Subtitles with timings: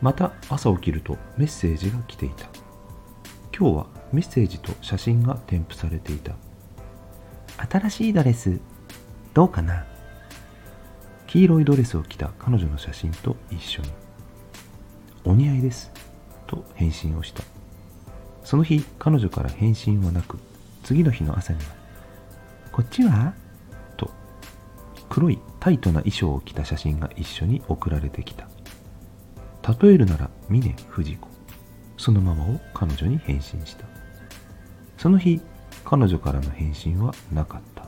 [0.00, 2.46] また朝起きるとメッセージが来ていた。
[3.58, 6.34] 今日はメッセージと写真が添付されていた。
[7.70, 8.60] 新しいドレス。
[9.32, 9.86] どうかな？
[11.26, 13.90] 黄色いドレスを着た彼女の写真と一緒に。
[15.24, 15.90] お似合いです
[16.46, 17.42] と返信をした。
[18.44, 20.38] その日彼女から返信はなく
[20.84, 21.64] 次の日の朝には
[22.70, 23.34] こっちは？
[23.96, 24.10] と
[25.08, 28.48] 黒いタイトな衣装を着た写真が一緒に送られてきた。
[29.82, 31.28] 例えるなら峰不二子。
[31.98, 33.86] そのままを彼女に返信した。
[34.98, 35.40] その日
[35.84, 37.85] 彼女からの返信はなかった。